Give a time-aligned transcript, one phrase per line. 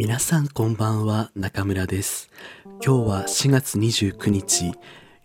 [0.00, 2.30] 皆さんこんばんは、中村です。
[2.64, 4.72] 今日は4月29日、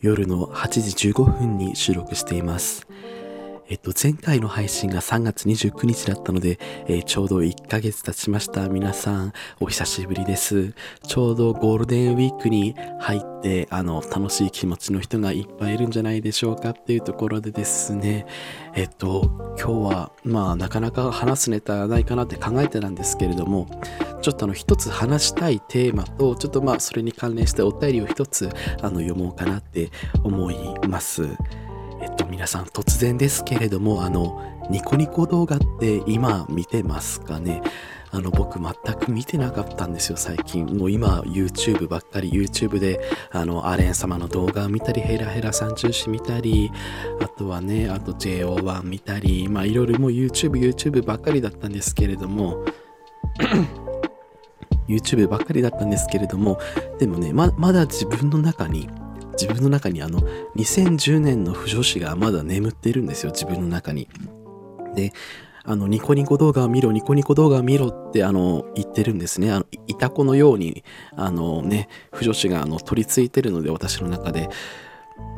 [0.02, 2.88] 夜の8時15分に収録しています。
[3.74, 8.70] えっと、前回の配信が3月29日だったので、えーちょうど1ヶ月経ちました。
[8.70, 10.76] 皆さん、お久しぶりです。
[11.08, 18.28] ちょうどゴールデンウィークに入って、あの、楽しい気持ちの人がいっぱいいるんじゃないでしょうかっていうところでですね、
[18.76, 23.68] えっと、今日は、まあ、なかなか話すネタないかなって考えてたんですけれども、
[24.22, 28.50] ちょっとあの一つ話したいテーマとちょっとまあそれに関連してお便りを一つ
[28.84, 29.90] あの読もうかなって
[30.24, 31.28] 思います。
[32.30, 37.62] 皆さん突然ですけれどもあのニコニコ動画って今見てますかね？
[38.12, 40.66] あの僕全く見てなかったんですよ最近。
[40.68, 43.00] もう今 YouTube ばっかり YouTube で
[43.32, 46.72] あのアレン様の動画を見たりヘラヘラ三重視見たり
[47.22, 52.64] あとはねあと JO1 見たりまあいろいろもう YouTube YouTube ばっかりだったんですけれども
[54.88, 56.60] YouTube ばっかりだったんですけれども
[57.00, 58.90] でもねままだ自分の中に
[59.34, 60.22] 自分の中にあの
[60.56, 63.32] 2010年の不女子がまだ眠っているんですよ。
[63.32, 64.08] 自分の中に。
[64.96, 65.12] で
[65.66, 69.52] あのニコニコ動画を見ろニコニコ動画を見ろってあの言ってるんですね。
[69.52, 70.84] あのいたこのように
[71.16, 74.50] あのね不女子があの取り付いてるので私の中で。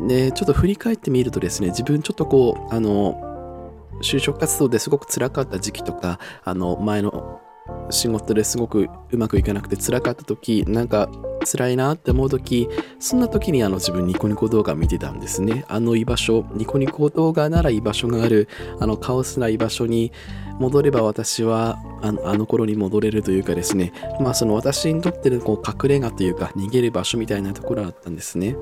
[0.08, 3.72] でちょっと振り返ってみるとですね自分ちょっとこうあの
[4.02, 7.42] 就職活動ですごく辛かった時期とかあの前の
[7.90, 11.10] 仕事ですごくうまくいかなくて辛かった時なんか
[11.46, 12.68] 辛いなって思う時
[13.00, 15.66] そんな時にあの自分ニコニコ動画見てたんですね。
[15.68, 18.48] あの居場所ニコニコ動画なら居場所がある。
[18.80, 20.12] あのカオスな居場所に
[20.60, 23.94] 戻れば私はあのあの頃に戻れるというかですね。
[24.20, 28.56] まあその私にとってのこう隠れ家というか逃げる場所みたいなところだったんですね。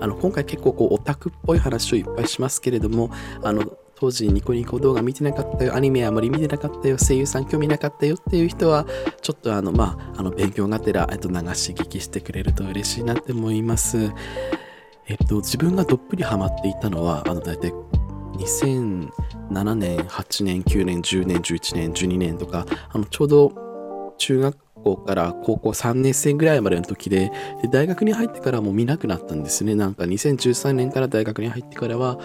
[0.00, 3.10] あの今回結構こうオタクっぽい話をいっぱいしますけれども
[3.42, 3.64] あの
[4.00, 5.74] 当時ニコニコ動画見てなかったよ。
[5.74, 6.96] アニメあまり見てなかったよ。
[6.96, 8.86] 声優さん興味なかったよっていう人は
[9.20, 14.10] ちょっとあのまああの勉強がてらえっと流し聞きしてくれると嬉しいなって思います。
[15.06, 17.74] えっと自分がどっぷりハマっていたのはあの大体
[18.38, 27.30] 2007年8年9年10年11年12年とかあのちょうど中学校から高校3年生ぐらいまでの時で
[27.60, 29.74] で大学に入ってからもう見なくなったんですね。
[29.74, 32.18] なんか2013年から大学に入ってからは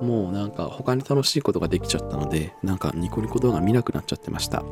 [0.00, 4.62] もうなんか他に楽しいことができちゃったのでなんかニコニコ動画見なくなっちゃってました。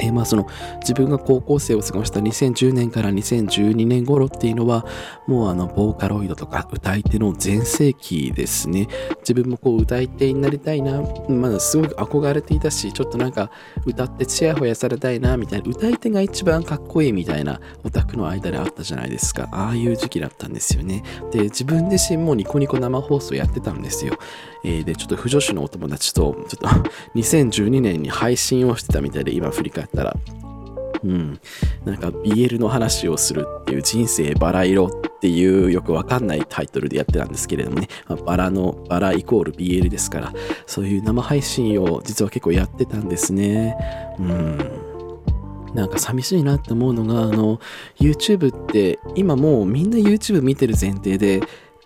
[0.00, 0.46] えーまあその
[0.80, 4.86] 自分が高校生を過ごした2010年から2012年頃っていうのは
[5.26, 8.88] もうあのボーカロイドとか歌い手の全盛期ですね。
[9.20, 11.02] 自分もこう歌い手になりたいな。
[11.28, 13.50] まだすごく憧れていたしちょっとなんか
[13.86, 15.70] 歌ってチヤホヤされたいなみたいな。
[15.70, 19.48] 歌い手が一番かっこいいみたいなオタクの間であったじゃないですか。
[19.52, 21.02] ああいう時期だったんですよね。
[21.30, 24.14] で自分自身もニコニコ生放送やってたんですよ。
[24.64, 30.16] えーでちょっと不女子のお友達とちょっと2012年に配信をしてたみたいで今振り返ったら。
[31.04, 31.40] うん。
[31.84, 40.32] なんか BL の話をするっていう人生バラ色っていうよくわかんないタイトルでやってたんですけれどもね、まあバラのバライコール BL ですから。
[40.66, 43.76] そういう生配信を実は結構やってたんですね。
[44.18, 44.92] うん。
[45.74, 47.58] なんか寂しいなって思うのがあの
[47.98, 51.40] YouTube って今もうみんな YouTube 見てる前提で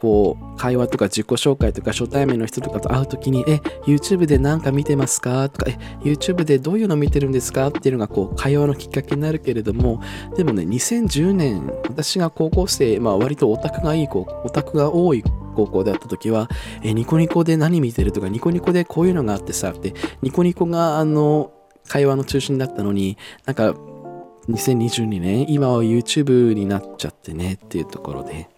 [0.07, 3.57] こう会話とか自己紹介とか初対面の人とかと会うときに「え
[3.87, 10.01] YouTube で何か見てますか?」とか「え YouTube でどういうの見てるんですか?」っていうのがこう会話のきっかけになるけれども
[10.37, 15.25] でもね2010年私が高校生まあ割とオタクがいい子オタクが多い
[15.57, 16.49] 高校であった時は
[16.85, 21.51] 「えニコニコで何見てる?」とか「ニコニコでこういうのがあってさ」ってニコニコがあの
[21.89, 23.75] 会話の中心だったのになんか
[24.49, 28.49] 2022年今は YouTube になっちゃってねっていうところで。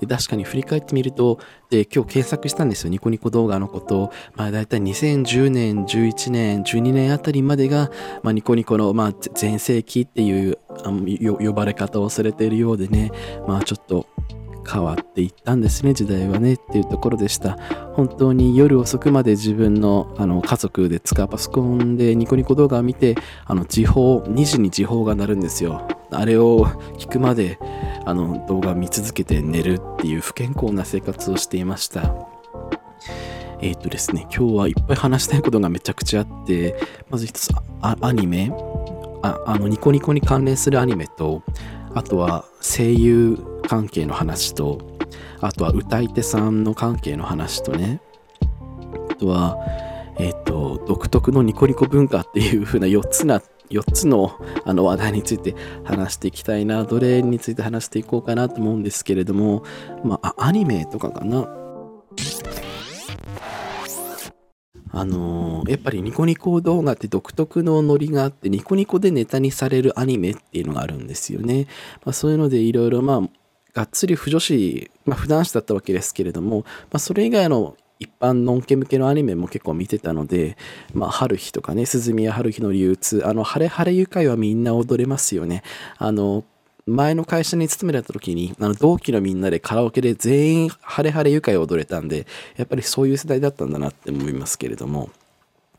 [0.00, 1.38] で確かに振り返ってみると
[1.70, 2.90] で今日検索したんですよ。
[2.90, 4.10] ニコニコ動画のこと。
[4.34, 7.90] まあ大体2010年11年12年あたりまでが、
[8.22, 11.04] まあ、ニコニコの、まあ、全盛期っていうあの
[11.38, 13.10] 呼ばれ方をされているようでね。
[13.46, 14.06] まあちょっと
[14.70, 17.56] 変わっていったんですね時代はねっていうところでした。
[17.94, 25.88] 本当に夜遅くまで自分のあの家族で使うパソコンでニコニコ動画を見てあの時報2時に時報が鳴るんですよ。
[26.10, 26.66] あれを
[26.98, 27.58] 聞くまで
[28.04, 32.14] あの動画を見続けて寝るっていう不健康な生活をしていました。
[33.60, 36.76] えっ、とですね今日はいっぱい話したいことがめちゃくちゃあって
[37.10, 37.48] まず一つ
[37.80, 38.52] あアニメ。
[39.20, 41.42] ああのニコニコに関連するアニメと
[41.94, 44.98] あとは声優関係の話と
[45.40, 48.00] あとは歌い手さんの関係の話とね。
[49.10, 49.58] あとは
[50.18, 53.40] えっ、と独特のニコニコ文化っていう風な4つな
[53.70, 55.54] 4つのあの話題について
[55.84, 59.64] 話していきたいなどれについて話していこうかなと思うんですけれども
[60.04, 61.48] まあアニメとかかな。
[64.90, 71.66] あのーやっぱりニコニコ動画って独特のノリがあって、ニコニコでネタにされるアニメっていうのがあるんですよね。
[72.04, 73.20] まあ、そういうのでいろいろまあ、
[73.74, 76.64] がっつり不女子、まあ普段子だったわけですけれども、ま
[76.94, 80.56] あそれ以外の一般のんけ向けのアニメも結構見てたので、
[80.94, 85.62] まあ、春日とかね、鈴宮春日の流通、あの、晴れ晴れ愉快はみんな踊れますよね。
[85.96, 86.44] あの、
[86.88, 92.26] 前の会社に勤めてた時に、あの、同期のみんなでカラオケで全員晴れ晴れ愉快を踊れたんで、
[92.56, 95.10] やっぱりそういう世代だったんだなって思いますけれども。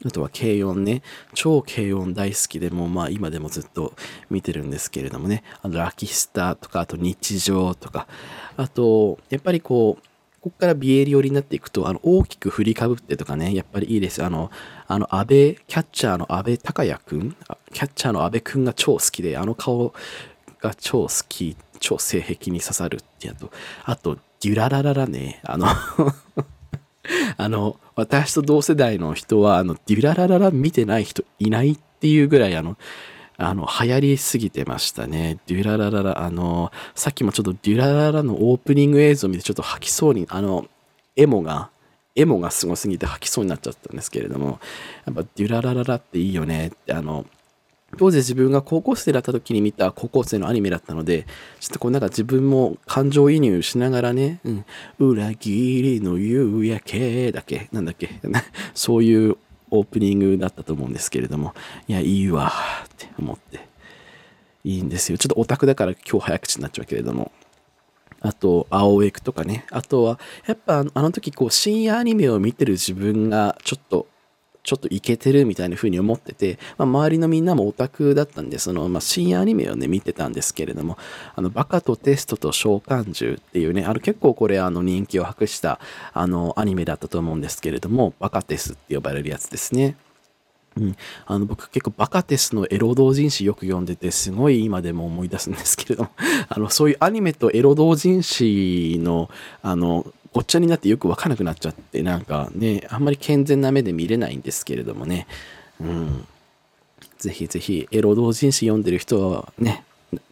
[0.05, 1.01] あとは軽音ね。
[1.33, 3.93] 超軽音大好きでもまあ今でもずっと
[4.29, 5.43] 見てるんですけれどもね。
[5.61, 8.07] あのラキスタとか、あと日常とか。
[8.55, 10.03] あと、やっぱりこう、
[10.41, 14.23] ここからビエリ寄りになっていくと、あの、大きく振りかぶってとかね、やっぱりいいです。
[14.23, 14.51] あの、
[14.87, 17.35] あの、安倍、キャッチャーの安倍隆也くん
[17.73, 19.93] キャッチャーの安倍くんが超好きで、あの顔
[20.61, 23.51] が超好き、超性癖に刺さるってやと、
[23.85, 25.67] あと、デュララララね、あの、
[27.37, 32.77] あの、私と同世代の人は、あの、デュララララ見てない人いないっていうぐらい、あの、
[33.37, 35.39] あの、流行りすぎてましたね。
[35.47, 40.67] デュララララ、あの、さっきもちょっとデュラララのオープニング映像を見てちょっと吐きそうに、あの、
[41.15, 41.69] エモが、
[42.15, 44.59] エモがすごすぎて吐きそうになっちゃったんですけれども、
[45.05, 46.67] やっぱデュララララっていいよね。
[46.67, 47.25] って、あの、
[47.97, 51.25] 当時自分が高校生だった時に見た高校生のアニメだったので、
[51.59, 54.65] ちょっとこうなんか自分も感情移入しながらね、うん、
[54.99, 58.09] 裏切りの夕焼けだけなんだっけ
[58.73, 59.37] そういう
[59.71, 61.53] オープニングだったと思うんですけれども、
[61.87, 62.51] いや、いいわ
[62.85, 63.67] って思って。
[64.63, 65.17] いいんですよ。
[65.17, 67.31] ちょっとオタクだから今日早口になっちゃうけれども。
[68.21, 69.65] あと、青エクとかね。
[69.71, 74.07] あとは、やっぱあの時こう深夜アニメを見てる自分がちょっと
[74.63, 80.97] ちょっとイケてるみたいな風に思ってて、まあ、周りのみんなもオタクだったんで、その、まあ、深夜アニメをね、見てたんですけれども、
[81.35, 85.79] あの、バカとテストと召喚獣っていうね、あの、結構これ、あの、人気を博した、
[86.13, 89.95] あの、アニメだったと思うんですけれども、バカテスって呼ばれるやつですね。
[90.77, 90.95] うん、
[91.25, 96.09] あの僕結構バカテスのエロ同人誌よく読んでてすごい今でも思い出すんですけれども
[96.47, 99.29] あのそういうアニメとエロ同人誌の
[99.61, 105.27] あのごっちゃになってよくわからなくなっちゃってなんかねあんまり健全な目で見れないんですけれどもね。
[105.81, 106.27] うん。
[107.17, 109.83] ぜひぜひエロ同人誌読んでる人はね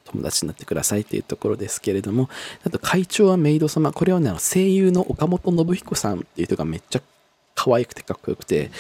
[0.06, 2.30] 友達になってくださいっていうところですけれども。
[2.64, 3.92] あと会長はメイド様。
[3.92, 7.02] これはね声優の岡本信彦さんっていう人がめっちゃ
[7.56, 8.72] 可愛くてかっこよくて。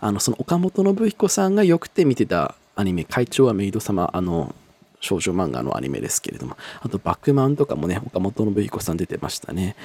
[0.00, 4.54] あのその岡本信彦さんがよくて見てたアニメ「会長はメイド様」あの
[5.00, 6.56] 少女漫画のアニメですけれども。
[6.80, 9.76] あと「バックマン」とかもね岡本信彦さん出てましたね。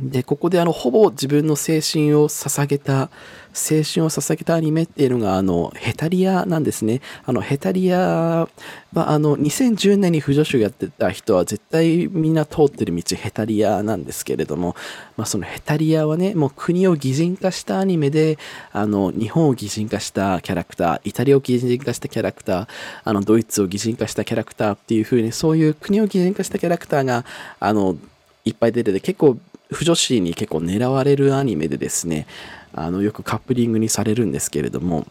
[0.00, 3.10] でここであのほぼ自分の青春を捧げた
[3.58, 7.00] 青春を捧げたアニメっていうのがあのヘタリアなんですね。
[7.24, 8.46] あのヘタリア
[8.92, 14.76] はあの2010年に不女子やってた人は絶対みんな通ってる道ヘタリアなんですけれども、
[15.16, 18.38] まあ、そのヘタリアはねもう国を擬人化したアニメで
[18.72, 22.68] あの日本を擬人化したキャラクターイタリアを擬人化したキャラクター
[23.04, 27.24] あのドイツを擬人化したキャラクターっていう風にそういう国を擬人化したキャラクターが
[27.58, 27.96] あの
[28.44, 29.38] いっぱい出てて結構
[29.70, 32.26] 不女子に結構狙われるアニメでですね
[32.72, 35.06] あのよくカップリングにされるんですけれども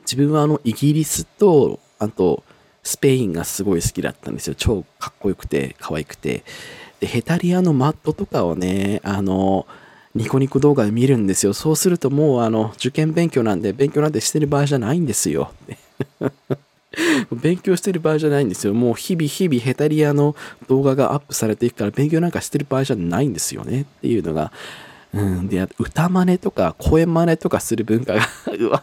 [0.00, 2.42] 自分はあのイギリスとあと
[2.82, 4.54] スペインがすごい好きだったんですよ。
[4.56, 6.42] 超かっこよくて可愛くて。
[7.00, 9.66] でヘタリアのマットとかをねあの
[10.14, 11.52] ニコニコ動画で見るんですよ。
[11.52, 15.52] そうするともうあの受験勉強なんで勉強なんてしてる場合じゃないんですよ。
[17.32, 18.74] 勉強してる場合じゃないんですよ。
[18.74, 20.36] もう日々日々ヘタリアの
[20.68, 24.52] 動画がアップされていくから勉強なんかしてる場合じゃないんですよねっていうのが、
[25.14, 28.26] うん、で、歌真似とか声真似とかする文化が
[28.58, 28.82] うわ、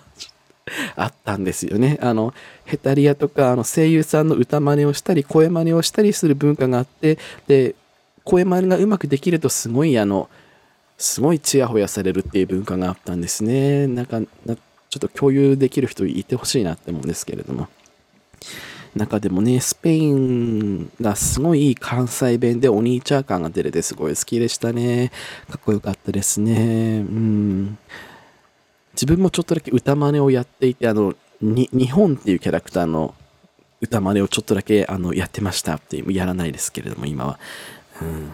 [0.96, 1.98] あったんですよね。
[2.02, 2.34] あの、
[2.66, 7.18] ヘタリアとかあの声優さんの歌真似をしたり声真似をしたりする文化があって、
[7.48, 7.76] で、
[8.24, 10.30] 声真似がうまくできるとすごいあの、
[10.98, 13.88] すごいチヤホヤされるっていう文化があったんですね。
[13.88, 14.54] なんか、ちょ
[14.98, 17.68] っと共有できる人いてほしいなって思うんですけれども。
[18.96, 25.12] 中でもね、スペインがすごい関西弁でお兄ちゃん感が出れてすごい好きでしたね。
[25.50, 27.00] かっこよかったですね。
[27.00, 27.78] うん。
[28.94, 33.14] 自分もちょっとだけ歌真似をやっていて、あの、に日本っていうキャラクターの
[33.80, 37.40] 歌真似をちょっとだけあのやってましたっていう、やらないですけれども、今は。
[38.02, 38.32] うん。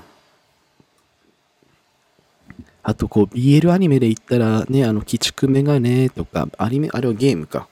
[2.82, 7.68] あと、こう、BL アニメで言ったらね、あの、鬼畜メガネとか、アニメ、あれはゲームか。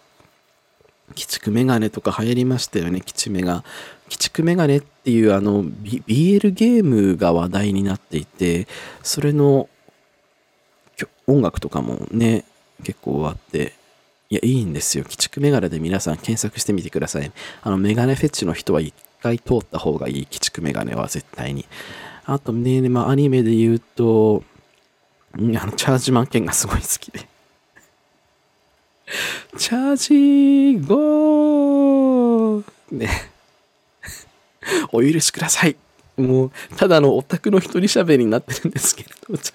[1.13, 3.63] 鬼畜メガネとか流行りましたよね、鬼畜メガ。
[4.08, 8.67] 鬼畜メガネっていうあの、B、BL ゲームが話題になっていて、
[9.01, 9.70] それの
[11.27, 12.43] 音楽とかもね、
[12.84, 13.74] 結構あって、
[14.29, 15.03] いや、いいんですよ。
[15.05, 17.32] 鬼畜メガネで皆さん検索してみてください。
[17.62, 21.65] あの、メガネフェチの人は一回通った方がいい、鬼畜メガネは絶対に。
[22.25, 24.43] あとね、まあ、アニメで言うと、
[25.34, 27.27] あの、チャージマン剣がすごい好きで。
[29.58, 33.10] チャージゴーね。
[34.91, 35.75] お許しください。
[36.17, 39.51] もう、ただのオタクの一人喋りになってるんですけれど、チ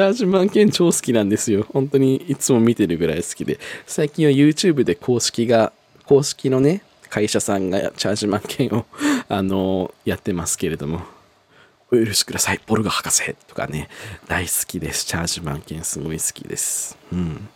[0.00, 1.66] ャージマン券超好きなんですよ。
[1.72, 3.58] 本当にいつも見てるぐらい好きで。
[3.86, 5.72] 最近は YouTube で公式が、
[6.06, 8.86] 公式のね、会社さんがチャージマン券を、
[9.28, 11.02] あの、やってますけれども、
[11.90, 12.60] お許しください。
[12.66, 13.88] ボルガ博士とかね、
[14.26, 15.04] 大好きです。
[15.04, 16.96] チャージマン券すごい好きです。
[17.12, 17.48] うん。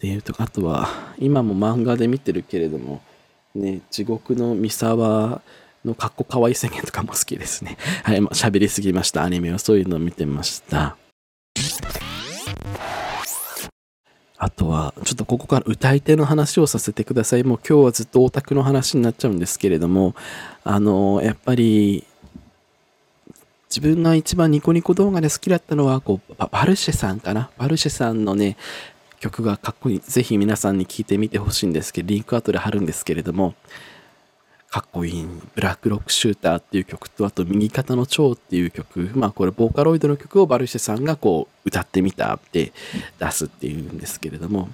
[0.00, 0.88] っていうとあとは、
[1.18, 3.02] 今も漫画で見てるけれども、
[3.54, 5.42] ね、地獄の三沢
[5.84, 7.76] のかっこかわいい宣言とかも好きですね。
[8.02, 9.24] はい、まあ、喋りすぎました。
[9.24, 10.96] アニメはそういうのを見てました。
[14.38, 17.44] あとは、ちょっとここから歌い手の話をさせてください。
[17.44, 20.14] もう今日はずっとオタクの話になっちゃうんですけれども、
[20.64, 22.06] あの、やっぱり、
[23.68, 27.50] 自分が一番ニコニコ動画で好きだったのは、こう、バルシェさんかな。
[27.58, 28.56] バルシェさんのね、
[29.20, 30.00] 曲がかっこいい。
[30.00, 33.54] ぜひ皆さんに聴いてみてほしいんですけど、リンク後で貼るんですけれども、
[34.70, 35.26] かっこいい。
[35.54, 39.10] ブラックロックシューターっていう曲と、あと右肩の蝶っていう曲。
[39.14, 42.72] まあこれボーカロイドの曲をバルシェさんがこう歌ってみたって
[43.18, 44.68] 出すっていうんですけれども、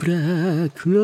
[0.00, 1.00] ブラックロ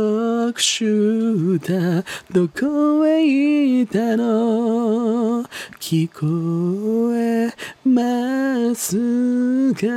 [0.50, 5.42] ックシューターどこへ行ったの？
[5.80, 7.50] 聞こえ
[7.84, 9.88] ますか？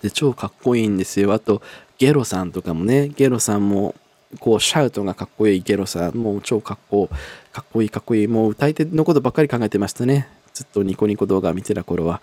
[0.00, 1.32] で超かっこいいんですよ。
[1.32, 1.60] あと
[1.98, 3.96] ゲロさんとかもね、ゲロさんも
[4.38, 7.10] こうシャウトがかっこいいゲロさんもう超かっこ
[7.52, 10.28] かっこいいかっこいいもう歌い手のことばっかり考えてましたね。
[10.52, 12.22] ずっとニコニコ動画見てた頃は。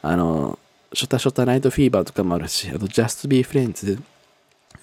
[0.00, 0.60] あの
[0.92, 4.00] ショタショタナイトフィーバーとかもあるしあと Just Be Friends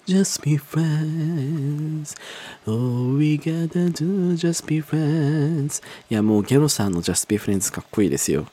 [0.07, 2.17] Just be friends.
[2.65, 5.83] All we gotta do, just be friends.
[6.09, 8.47] いや、もうゲロさんの Just be friends かっこいいですよ。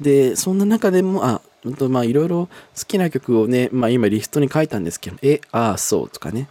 [0.00, 1.42] で、そんな中でも、あ、
[1.78, 6.48] とまあいろいろ好きな曲をね、まあ今リストに書いたんですけど、え、ああ、そうとかね。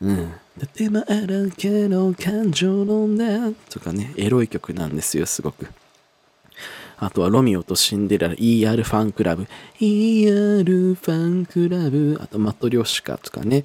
[0.00, 0.32] うん。
[0.74, 5.66] 手間だけの感情のねとかね、エロい曲なんですよ、すごく。
[6.98, 9.46] あとはロミオとシンデレラ、ER ファンクラブ、
[9.80, 13.64] ER ファンクラブ、あとマトリョシカとかね、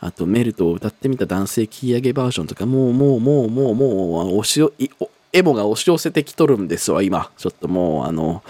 [0.00, 4.62] あとメルトを歌ってみた男性切り上げバージョンとか、もうもうもうもうもう、押し
[5.32, 7.30] エモが押し寄せてきとるんですわ、今。
[7.36, 8.42] ちょっともう、あの、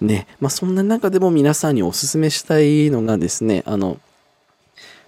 [0.00, 3.98] ね、まあそんな中でも皆さんにおすすめしたいのがですね、あの、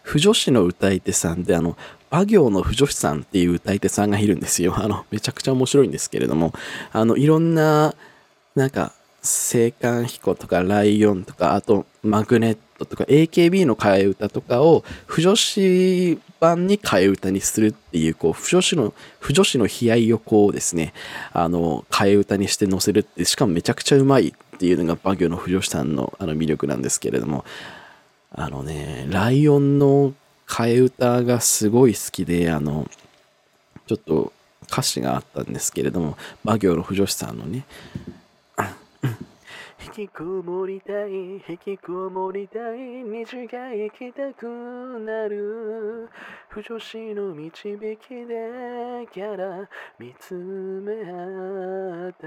[0.02, 1.76] 不女子の歌い手さんで、あの、
[2.11, 4.75] 馬行の不女子さんっていう歌い手さんがいるんですよ。
[4.76, 6.52] あの、めちゃくちゃ面白いんですけれども、
[6.92, 7.94] あの、いろんな、
[8.55, 8.93] なんか、
[9.25, 20.93] 青函彦とかライオンとか、あとマグネットとか AKB の替え歌とかを不女子版に替え歌にするっていう、こう、不女子の、不女子の悲哀をこうですね、
[21.33, 27.45] あの、替え歌にして載せるって、しかもめちゃくちゃうまいっていうのが馬行の不女子さんのあの魅力なんですけれども、
[28.31, 30.13] あのね、ライオンの
[30.47, 32.89] 替え歌がすごい好きで、あの、
[33.87, 34.33] ちょっと
[34.71, 37.65] 歌詞があったんですけれども、魔行の不女子さんのね、
[39.85, 41.12] 引きこもりたい
[41.47, 46.09] 引きこもりたい虹が行きたくなる。
[46.49, 52.26] 不女子の導きでキャラ見つめ合った。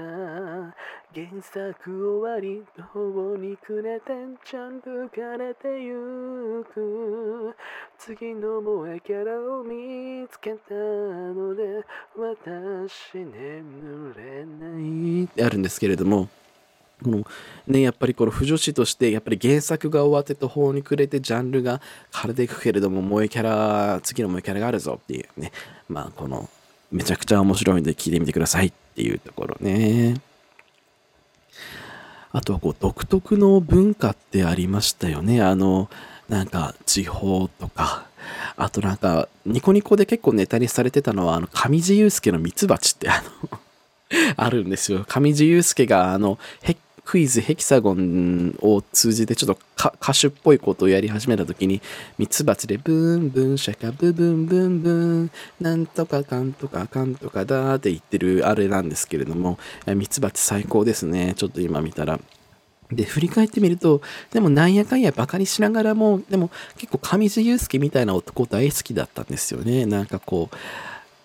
[1.12, 2.62] 原作終わり
[2.92, 4.12] 途に暮れて
[4.44, 7.56] ちゃんと枯れてゆく。
[7.98, 11.84] 次の萌えキャラを見つけたので
[12.16, 15.44] 私眠れない。
[15.44, 16.28] あるんですけれども。
[17.02, 17.24] この
[17.66, 25.52] ね、やっぱりこの不女子としてやっぱり原作が終わって途方に暮れてジャンルが枯れていくけれども萌えキャラ次の萌えキャラがあるぞっていうね。
[25.88, 26.48] まあこの
[26.90, 30.20] めちゃくちゃ面白いので聞いてみてくださいっていうところね。
[32.32, 35.40] あとはこう独特の文化ってありましたよね。
[35.40, 35.88] あの
[36.28, 38.08] なんか地方とか。
[38.56, 43.60] あとなんかニコニコで結構ネタにされてたのはあの上地雄介のミツバチってあの
[44.36, 45.04] あるんですよ。
[45.06, 46.38] 上地雄介があの
[47.08, 51.80] クイズヘキサゴンを通じてちょっと歌手っぽいことをやり始めた時に
[52.18, 62.20] ミツバチでブンブンシャカブブンブンブンなんとかかんとかかんとかだって言ってるあれなんですけれどもミツバチ最高ですねちょっと今見たら
[62.92, 64.00] で、振り返ってみると、
[64.30, 69.84] でもなんやかんやバカにしながらも、でも結構上地雄介みたいな男大好きだったんですよね。
[69.84, 70.56] なんかこう、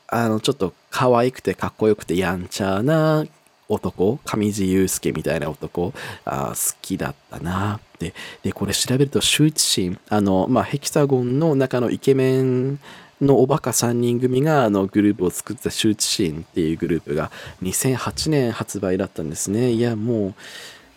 [0.09, 3.25] あの、ちょっと可愛くてかっこよくてやんちゃな
[3.69, 5.93] 男、上地雄介みたいな男、
[6.25, 8.13] あ好きだったなって。
[8.43, 12.79] で、これ調べると、羞恥心、あの、まあ、ヘキサゴンの中のイケメン
[13.21, 19.71] のおバカ3人組があのグループを作った羞恥心っていうグループが2008年発売だったんですね。
[19.71, 20.35] いや、も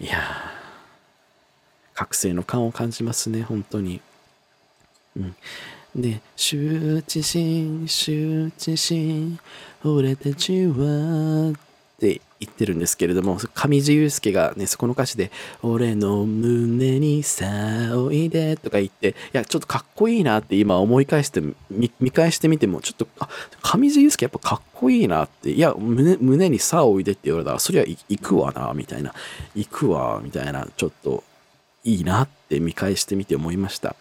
[0.01, 0.21] う、いや
[1.95, 4.01] 覚醒の感を感じますね、本当に。
[5.17, 5.37] うん。
[5.95, 9.39] で、羞恥心、羞恥心、
[9.83, 11.55] 俺たちは、っ
[11.99, 15.31] て言ってるんですけれども、上地雄介がね、そこの歌詞で、
[15.63, 17.47] 俺の胸にさ
[17.95, 23.29] おいでとか言って、いや、ちょっとかっこいいなって今思い返して見、返してみても、ちょっと、あ、
[23.63, 29.15] 上地雄介やっぱかっこいいなって、いや、胸胸にさおいでって言われたら、そりゃ行くわな、みたいな、
[29.55, 31.25] 行くわ、みたいな、ちょっと
[31.85, 33.97] いいなって見返してみて思いました。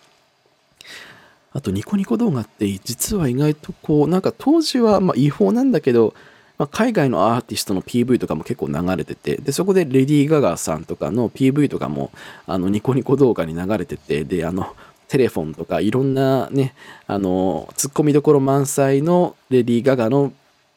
[1.53, 6.13] あとニコニコ動画って実は意外とこうなんか当時はまあ違法なんだけど、
[6.57, 12.11] まあ、海外のアーティストの PV とかも結構流れててでそこでレディー・ガガさんとかの PV とかも
[12.47, 14.75] あのニコニコ動画に流れててであの
[15.07, 16.73] テレフォンとかいろんなね
[17.07, 20.33] あのツッコミどころ満載のレディー・ガガの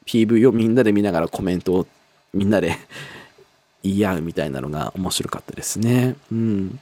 [0.06, 1.86] PV をみんなで見ながらコメントを
[2.34, 2.76] みんなで
[3.84, 6.16] 言い合うみたいなのが面白かったですね。
[6.32, 6.80] うん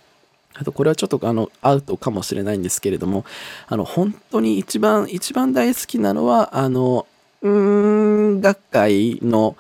[0.58, 3.26] あとこれはちょっとあのアウトかもしれないんですけれども、
[3.66, 7.06] あの本当に一番、一番大好きなのは、あの、
[7.42, 9.56] うん、学会の、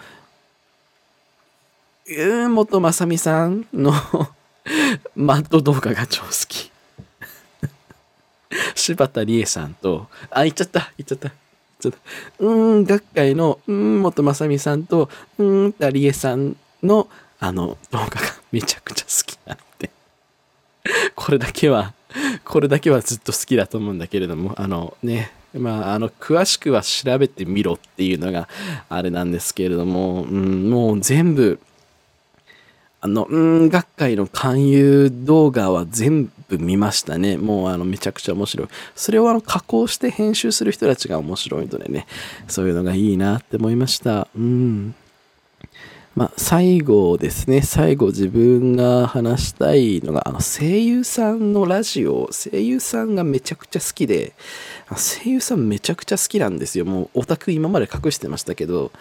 [2.08, 3.92] うん、元正美さんの
[5.14, 6.70] マッド動画が超好き。
[8.74, 11.30] 柴田理恵さんと、あ、言っちゃった、言っちゃった。
[11.78, 11.92] ちょっ
[12.38, 18.20] と、うん、学会の、うん、元正美さんと、うん田、理恵さんの、あの、動画が
[18.52, 19.56] めちゃくちゃ好きな
[21.14, 21.94] これだけは、
[22.44, 28.48] これだけはずっと好きだと思うんだけれども、あのね、まあ、あの、詳しくは調べてみろっていうのが
[28.88, 31.58] あれなんですけれども、うん、もう全部、
[33.00, 37.36] あの、うん、学会の勧誘動画は全部見ましたね。
[37.36, 38.68] もうあの、めちゃくちゃ面白い。
[38.94, 42.06] それをあの、加工して編集する人たちが面白いのでね、
[42.48, 44.28] そういうのがいいなって思いました。
[44.36, 44.94] うん。
[46.16, 54.32] まあ、最後ですね、最後自分が話したいのが、あの声優さんのラジオ、声優さんがめちゃくちゃ好きで、
[54.88, 56.86] 声優さんめちゃくちゃ好きなんですよ。
[56.86, 58.92] もうオタク今まで隠してましたけど、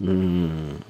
[0.00, 0.84] うん。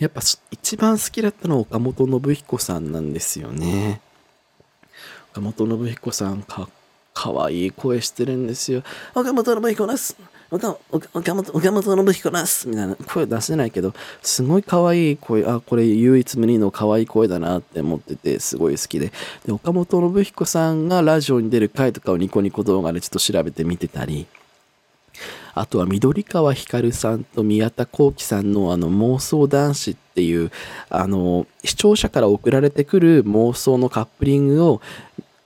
[0.00, 4.00] やっぱ一番好きだったのは岡本信彦さんなんですよね。
[5.30, 6.68] 岡本信彦さんか、
[7.12, 8.82] かわいい声してるんですよ。
[9.14, 10.16] 岡本信彦です。
[10.50, 10.78] 岡
[11.34, 19.12] 本岡本信彦ですみたいな声出せないけど、すごい可愛い声、あ、これ唯一無二の可愛い声だなって思ってて、すごい好きで。
[19.46, 24.26] で、岡本信彦さんがラジオに出る回とかをニコニコ動画でちょっと調べてみてたり、
[25.54, 30.50] あとは緑川光さんと宮田幸喜さんのあの妄想男子っていう
[30.90, 34.80] あの視聴者から送られてくる妄想のカップリングを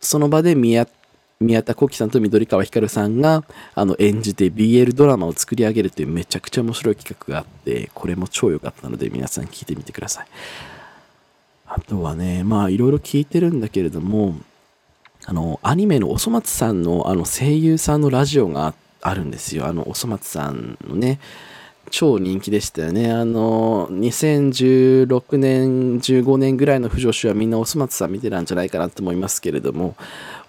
[0.00, 0.86] その場で宮
[1.40, 3.44] 宮田幸喜さんと緑川光さんが
[3.76, 10.26] あの演じて BL ドラマを作り上げるというめちゃくちゃ面白い企画があってこれも超良かったので皆さん聞いてみてください。
[11.68, 14.34] あとはねまあいろいろ聞いてるんだけれども
[15.26, 19.66] あのアニメのおそ松さんのあの声優さんのラジオがあるんですよ。
[19.66, 21.20] あのおそ松さんのね
[21.90, 23.12] 超人気でしたよね。
[23.12, 29.96] あの、2016年、15年ぐらいの不女子はみんなおそ松さん見てたんじゃないかなと思いますけれども、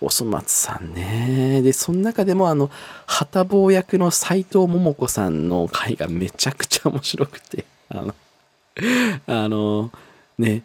[0.01, 1.61] おそ松さんね。
[1.61, 2.69] で、その中でもあの、
[3.05, 8.15] 旗坊役の斎藤桃子さんの回がめちゃくちゃ面白くて、あの、
[9.27, 9.91] あの、
[10.37, 10.61] ね、やっ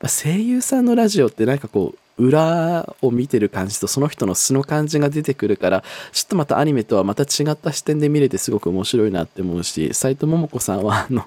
[0.00, 11.26] ぱ声優さんのラジオってなんかこう、裏を見てる感じとその人の素の感じが出てくるからちょっとまたアニメとはまた違った視点で見れてすごく面白いなって思うし斎藤桃子さんはあの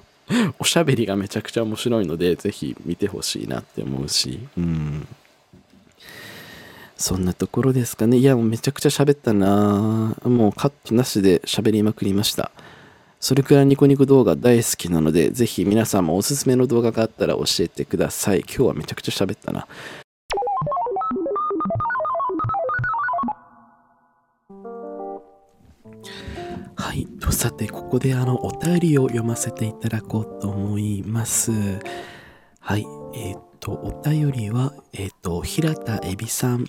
[0.58, 5.06] おしゃべりがめちゃくちゃ面白いのでぜひ見てほしいなって思うしうん
[6.96, 12.50] そんなところですかねいやもうめちゃくちゃ喋ったなもうカットなしで喋りまくりました
[13.20, 18.40] それくらいニコニコ動画大好きなので、ぜひ皆さんもおすすめの動画があったら教えてください。
[18.40, 19.66] 今日はめちゃくちゃ喋ったな。
[26.80, 27.06] はい。
[27.20, 31.52] と、さて、ここであの、お便りを読ませていただこうと思います。
[32.58, 32.86] はい。
[33.14, 36.66] えっ、ー、と、お便りは、えっ、ー、と、平田恵美さん、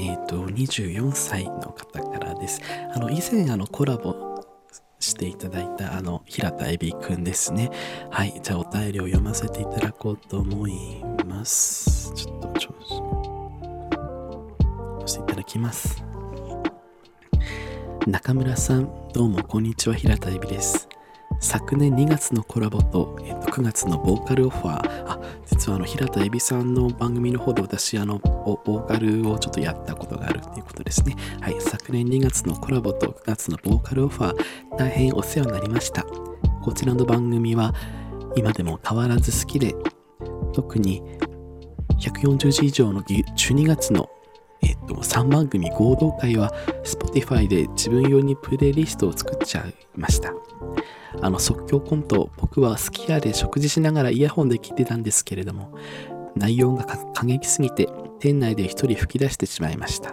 [0.00, 2.60] えっ、ー、と、24歳の方からです。
[2.92, 4.44] あの、以前、あの、コラボ
[4.98, 7.70] していただいた、あの、平田恵美くんですね。
[8.10, 8.40] はい。
[8.42, 12.12] じゃあ、お便りを読ませていただこうと思います。
[12.14, 13.22] ちょっと、調子。
[15.06, 16.11] していただきます。
[18.06, 20.88] 中村さん、どうもこんにちは、平田恵美です。
[21.38, 31.14] 昨年2月のコラボと、えっと、9月のボーカルオファー、あ、実はあの平田恵美さんの番組の方で私、あの、ボーカルをちょっとやったことがあるということですね。
[31.40, 36.02] はい、昨年2月のコラボと9月のボーカルオファー、大変お世話になりました。
[36.64, 37.72] こちらの番組は
[38.34, 39.76] 今でも変わらず好きで、
[40.52, 41.02] 特に
[42.00, 44.10] 140字以上の12月の
[44.62, 46.52] えっと、3番組合同会は
[46.84, 50.32] Spotify で自分用にプレイリストを作っちゃいました。
[51.20, 55.74] あの即興コント、僕は好き家で食事しながらイヤホンで聞いてたんですけれども、
[56.36, 60.12] 内容が過激すぎて店内で一人吹き出してしまいました。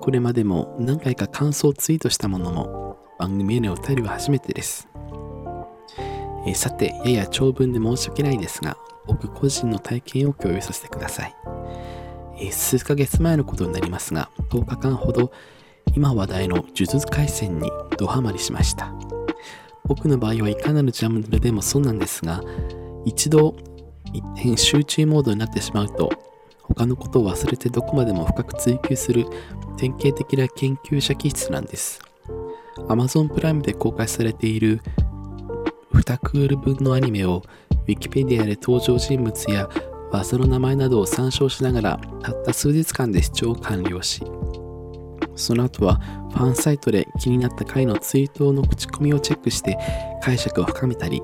[0.00, 4.88] これまでも何回か感想をツイートしたものも番組へのお便りは初めてです。
[6.46, 11.34] えさて、やや長文で申し訳ないですが、僕個人の体験を共有させてください。
[12.50, 15.32] 数ヶ月前のことになりますが、10日間ほど
[15.94, 18.94] 今話題の呪術廻戦にドハマりしました。
[19.84, 22.42] 僕の場合はいかなるジャンルでもそうなんですが、
[23.04, 23.56] 一度
[24.12, 26.10] 一点集中モードになってしまうと、
[26.62, 29.26] 他のことを忘れてどこまでも深く追求する
[29.76, 32.00] 典型的な研究者気質なんです。
[32.88, 34.80] Amazon プライムで公開されている
[35.92, 37.42] 2クール分のアニメを
[37.86, 39.68] Wikipedia で登場人物や
[40.12, 44.22] 技の名前などを参照しながらたった数日間で視聴を完了し
[45.36, 45.96] その後は
[46.32, 49.78] ファンサイトで気になった回のツイートの口コミをチェックして
[50.22, 51.22] 解釈を深めたり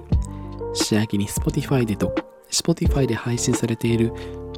[0.75, 2.15] 仕上げに Spotify でと
[2.51, 4.13] Spotify で配信されている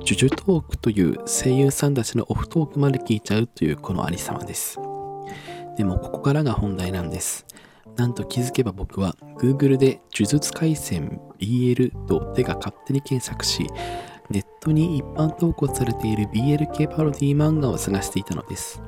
[0.05, 4.79] ジュジュトークという声優さんたちのオフトークまで聞いちゃうというこのありさまです。
[5.77, 7.47] でもここからが本題なんです。
[7.97, 13.67] なんと気づけば僕は Google で呪術廻戦 BL と手が勝手に検索し、
[14.31, 18.83] ネットに一般投稿されている BL 系パロディ漫画を探していたのです。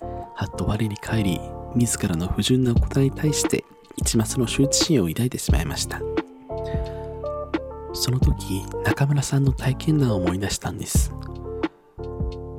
[0.00, 1.40] はっと我に返り、
[1.74, 3.64] 自らの不純な行いに対して
[3.96, 6.00] 一抹の羞恥心を抱いてしまいました。
[7.92, 11.12] その時、中村さんの体験談を思い出したんです。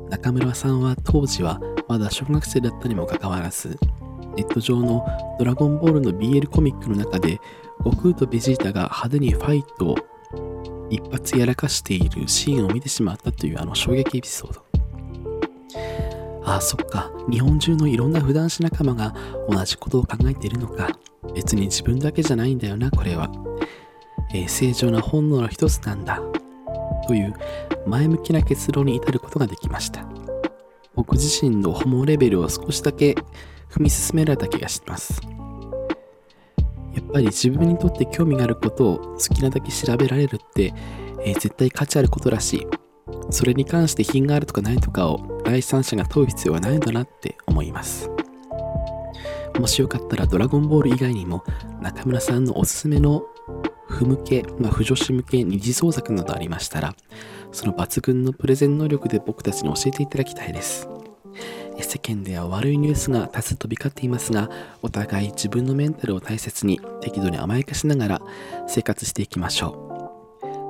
[0.09, 3.77] 中村さんは当時はまだ小学生だったにもかかわらず、
[4.35, 5.05] ネット上の
[5.37, 7.39] ドラゴンボールの BL コミックの中で、
[7.83, 9.95] 悟空とベジータが派手にファイトを
[10.91, 14.65] 一発やらかしているシーンを見てしまったというあの衝撃エピソード。
[16.43, 17.11] ああ、そっか。
[17.29, 19.15] 日本中のいろんな普段子仲間が
[19.49, 20.89] 同じことを考えているのか。
[21.33, 23.31] 別に自分だけじゃないんだよな、これは。
[24.33, 26.21] えー、正常な本能の一つなんだ。
[27.07, 27.33] という
[27.87, 30.05] 前向きな結論に至ることができました。
[30.93, 33.15] 僕自身のホモレベルを少しだけ
[33.69, 35.21] 踏み進められた気がします。
[36.93, 40.73] やっぱり自分にとって興味があることを好きなだけ調べられるって、
[41.23, 42.67] えー、絶対価値あることらしい。
[43.29, 48.09] それに関して品があるとかないとかを第三者が問う必要はないんだなって思います。
[49.59, 51.43] もしよかったらドラゴンボール以外にも
[51.81, 53.23] 中村さんのおすすめの
[53.87, 56.95] 不向け、まあ、不女子向け二次創作などありましたら、
[57.51, 60.87] その抜群のプレゼン能力で僕たちに教えていただきたいです。
[61.83, 64.49] 世間では悪いニュースが多数飛び交っていますが、
[64.81, 68.21] お互い自分のメンタルを大切に適度に甘やかしながら
[68.67, 69.87] 生活していきましょ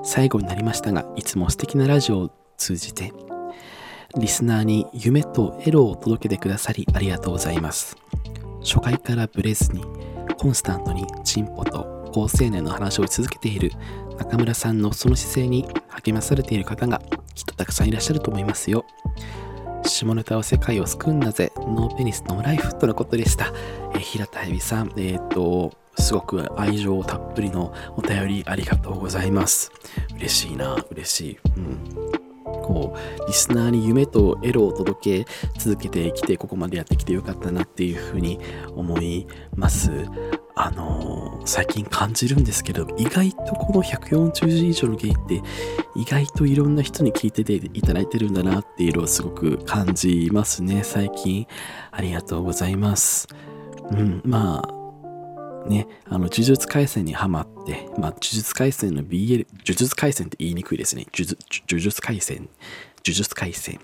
[0.04, 0.06] う。
[0.06, 3.14] 最後になりましたが、いつも素敵なラジオを通じて、
[4.18, 7.96] リスナーに夢とエロを届けてくださりありがとうございます。
[8.62, 9.84] 初回からブレずに、
[10.38, 13.72] コンスタントに進歩と高青年の話を続けている
[14.18, 17.02] 中村さんのその姿勢に励まされている方が
[17.34, 18.86] きっとたくさんいらっしゃると思いますよ。
[20.06, 23.54] 下ネタは世界を救うんだぜ、ノーペニスノーライフとのことでした。
[23.94, 29.72] えー、平田恵美さん、えっ、ー、と、すごく愛情たっぷりのお便りありがとうございます。
[30.16, 31.40] 嬉しいな、嬉しい。
[31.56, 32.22] うん。
[32.46, 38.40] こう、リスナーに夢とエロを届け続けてきて、ここまでやってきてよかったなっていうふうに
[38.76, 39.92] 思います。
[40.56, 45.42] あのー、最近感じるんですけど、意外とこの140字以上のゲイって、
[45.96, 51.48] 意外といろんな人に聞いてていただいてるんだなっていうのをすごく感じますね、最近。
[51.92, 53.28] ありがとうございます。
[53.92, 54.82] うん、まあ、
[55.70, 61.06] ね、あの、呪術廻戦にハマって、まあ、呪術廻戦の BL、呪術廻戦って言いにくいですね。
[61.14, 61.26] 呪
[61.80, 62.50] 術廻戦、
[63.06, 63.80] 呪術廻戦。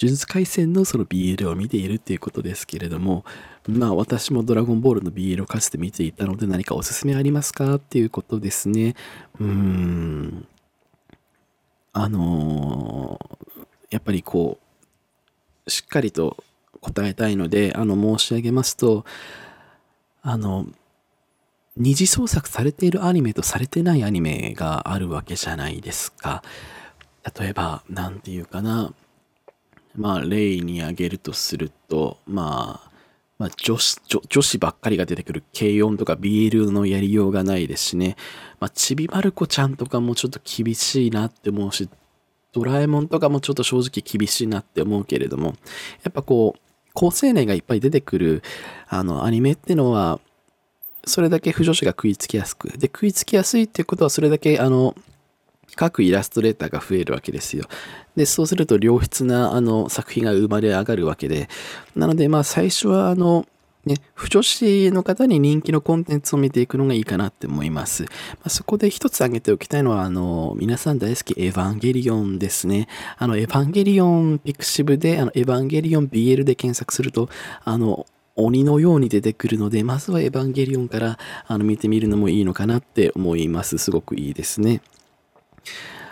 [0.00, 3.24] 呪術廻戦のその BL を見ているっていうことですけれども、
[3.68, 8.94] まあ私もドラゴンボールの BL をかつて見ていたので何かおすすめありますかっていうことですね。
[9.38, 10.46] うーん。
[11.92, 14.58] あのー、やっぱりこ
[15.66, 16.42] う、しっかりと
[16.80, 19.04] 答えたいので、あの申し上げますと、
[20.22, 20.66] あの、
[21.76, 26.42] 二次創作されているアニメとされてないアニメがあるわけじゃないですか。
[27.38, 28.94] 例えば、なんていうかな。
[29.94, 32.87] まあ、例に挙げるとすると、まあ、
[33.38, 38.16] まあ、女子女、子ばっかりが出てくる軽音とか BL のやりようがないですしね。
[38.58, 41.88] まあ、ちびまる子ちゃんとかもちょっと厳しいなって思うし、
[42.52, 45.54] ドラえもんとかもちょっと正直厳しいなって思うけれども、
[46.02, 46.60] やっぱこう、
[46.94, 48.42] 高青年がいっぱい出てくる、
[48.88, 50.20] あの、アニメってのは、
[51.04, 54.96] それだけ不女子が食いつきやすく、で、食いつきやすいっていうことは、それだけ、あの、
[55.78, 57.64] 各イラストレーターが増えるわけですよ。
[58.16, 61.48] で、そうすると良質なあの作品が生まれ上がるわけで、
[61.94, 63.46] なのでまあ最初はあの、
[63.86, 68.02] ね、不女子の方に人気のコンテンツを見ていくのがいいかなって思います。
[68.02, 68.08] ま
[68.46, 72.88] あ、そこで一つ挙げておきたいのは、あの、皆さん大好きエヴァンゲリオンですね。
[73.16, 77.30] あの、エヴァンゲリオンピクシブで、あの、エヴァンゲリオン BL で検索すると、
[77.64, 83.78] あの、鬼のように出てくるので、まずはエヴァンゲリオンからあの見てみるのもいいのかなって思います。
[83.78, 84.80] すごくいいですね。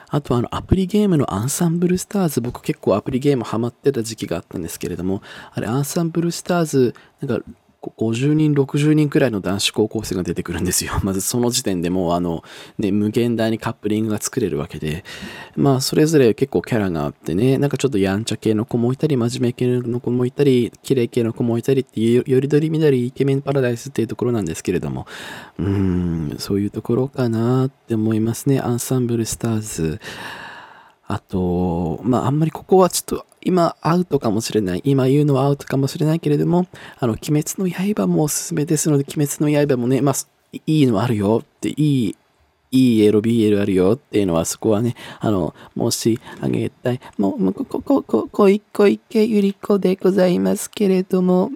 [0.09, 7.45] あとあのアプリゲームのアンサンブルスターズ、僕結構アプリゲームハマってた時期があったんですけれども、あれアンサンブルスターズ、なんか
[7.97, 10.93] 50人、60人くらいの男子高校生が出てくるんですよ。
[11.05, 12.43] まずその時点でもうあの、
[12.79, 15.05] ね、無限大にカップリングが作れるわけで、
[15.57, 25.07] まあそれぞれ結構キャラがあってね、なんかちょっとやんちゃ系の子もいたり、真面目系の子もいたり、綺麗系の子もいたりっていう、よりどりみどりイケメンパラダイスっていうところなんですけれども、
[25.59, 28.61] うーん、そういうところかなって思いますね。
[28.61, 30.01] アンサンブルスターズ。
[31.09, 34.83] あと、まああんまりここはちょっと今アウトかもしれない。
[34.85, 36.67] 今言うのはアウトかもしれないけれども、
[36.99, 40.15] あの、鬼滅の刃もおすすめですので、鬼滅の刃もね、まあ、
[40.53, 42.17] いいのあるよって、いい、
[42.73, 47.01] いいエロ BL あるよっていうのは、そこはね、あの、申し上げたい。
[47.19, 51.53] もう、もうこ、こ、こ、こ、小池百合子でございますけれども、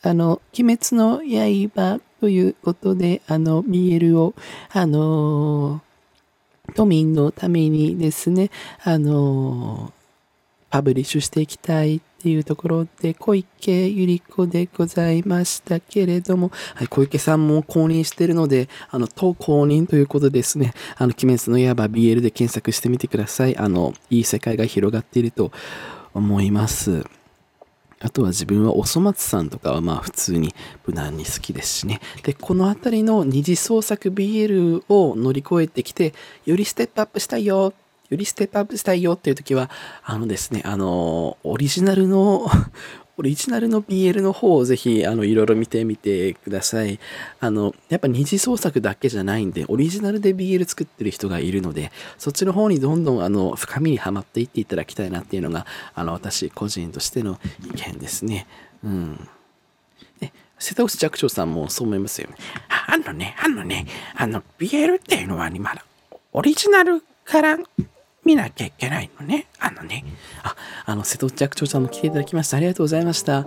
[0.00, 4.34] あの、鬼滅の刃ということで、あの、BL を、
[4.72, 5.82] あの
[6.74, 8.50] 都民のためにですね、
[8.82, 9.92] あの
[10.74, 20.74] パブリッシュしていきたいっていうところで、小池百合子でございましたけれども、はい、小池さんも公認してるので、あの、当公認ということですね。
[20.96, 23.56] あの、鬼滅の刃 BL で検索してみてください。
[23.56, 25.52] あの、いい世界が広がっていると
[26.12, 27.04] 思います。
[28.00, 30.56] あとは自分はおそ松さんとかはまあ普通に
[30.86, 32.00] 無難に好きですしね。
[32.24, 37.72] で、この辺りの二次創作 BL を乗り越えてきて、よりステップアップしたいよ
[38.10, 39.70] よりステップアップしたいよっていう時は、
[40.04, 42.46] あのですね、あの、オリジナルの
[43.16, 46.98] オリジナルの BL の方をぜひ、あの、いろいろ見てみてください。
[47.38, 55.64] あの、やっぱ二次創作だけじゃないんで、オリジナルで BL 作ってる人がいるので、そっちの方にどんどん、あの、深みにはまっていっていただきたいなっていうのが、
[55.94, 58.48] あの、私個人としての意見ですね。
[58.82, 59.28] うん。
[60.20, 62.36] ね、瀬戸内寂聴さんもそう思いますよね。
[62.68, 63.86] あのね、あのね、
[64.16, 65.84] あの、BL っていうのはね、まだ、
[66.32, 67.58] オリジナルから
[68.24, 69.46] 見なきゃいけないのね。
[69.58, 70.04] あのね。
[70.42, 70.56] あ、
[70.86, 72.56] あの、瀬戸内寂聴さんも来ていただきました。
[72.56, 73.46] ありがとうございました。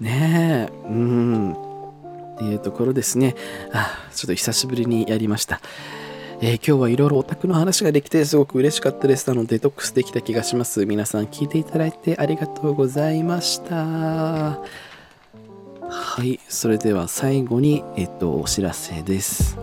[0.00, 1.52] ねえ、うん。
[1.52, 3.34] っていうところですね。
[3.72, 5.60] あ、ちょっと久しぶりにやりました。
[6.40, 9.28] えー、今日はいろいろオタクの話ができてすごく嬉しかったです。
[9.28, 10.84] なので、デトックスできた気がします。
[10.84, 13.74] 皆さん聞いていただいてありがとうございました。
[15.88, 19.56] はい、それでは最後に、えっと、お知らせです。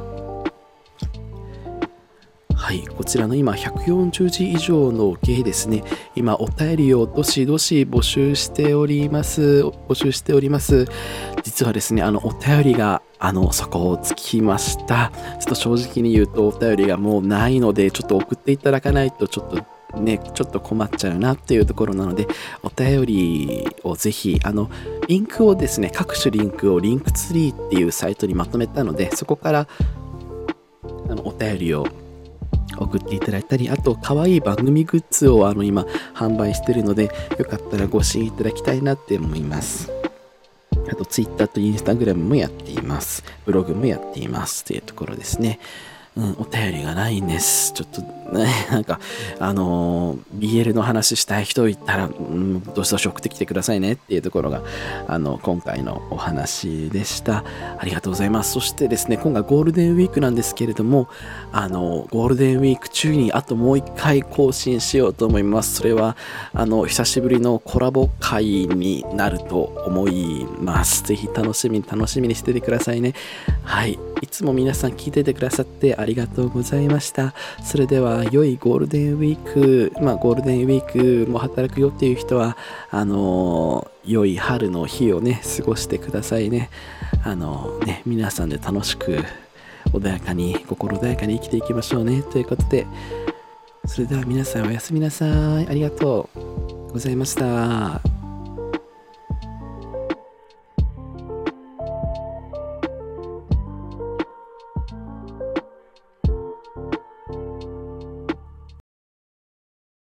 [2.61, 5.83] はい、こちらの今140字以上の芸ですね、
[6.15, 9.63] 今お便りをどしどし募集しております。
[9.89, 10.85] 募集しております。
[11.43, 15.11] 実はですね、あのお便りがあの底をつきました。
[15.39, 22.27] ちょっと正直に言うとお便りがもうないので、ちょっと送っていただかないとちょっとね、ちょっと困っちゃうなっていうところなので、
[22.61, 24.69] お便りをぜひ、あの、
[25.07, 29.67] リンクをですね、各種リンクをリンクツリーっていうサイトにまとめたので、そこから
[31.09, 31.87] あのお便りを
[32.83, 39.91] 送っていただいたり、あと、可愛い番組グッズをあの今販売してるので、よかったらご支援いただきたいなって思います。
[40.89, 43.23] あと、Twitter と Instagram もやっています。
[43.45, 45.59] ブログもやっていますというところですね。
[46.17, 47.73] うん、お便りがないんです。
[47.73, 48.99] ちょっとね、 なんか、
[49.39, 54.61] あのー、BL の話したい人いたら、うん、どしどし送ってきてくださいねっていうところが、
[55.07, 57.43] あの、今回のお話でした。
[57.77, 58.53] ありがとうございます。
[58.53, 61.07] そしてですね、今回ゴールデンウィークなんですけれども、
[61.51, 65.75] あの、ゴールデンウィーク中にあともう一回更新しようと思います。
[65.75, 66.15] それは、
[66.53, 71.03] あの、久しぶりのコラボ会になると思います。
[71.03, 73.13] ぜひ楽しみに楽しみにしててくださいね。
[73.63, 73.99] はい。
[74.21, 77.33] いつも皆さん聞いててくださってありがとうございました。
[77.63, 82.57] それでは、良いゴールデンウィーク、まあ、ゴールデンウィークも働くよっていう人は、
[82.89, 86.69] あのー、良い春の日をね、過ごしてくださいね。
[87.23, 89.19] あのー、ね、皆さんで楽しく、
[89.93, 92.21] 穏やかに、心穏やかに生きていきましょうね。
[92.21, 92.87] ということで、
[93.85, 95.25] それでは皆さんおやすみなさ
[95.61, 95.67] い。
[95.67, 98.20] ありがとうございました。